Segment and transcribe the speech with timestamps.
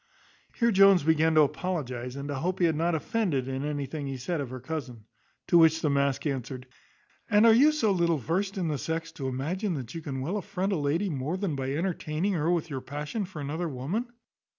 [0.55, 4.13] Here Jones began to apologize, and to hope he had not offended in anything he
[4.13, 5.03] had said of her cousin.
[5.45, 6.65] To which the mask answered,
[7.29, 10.73] "And are you so little versed in the sex, to imagine you can well affront
[10.73, 14.07] a lady more than by entertaining her with your passion for another woman?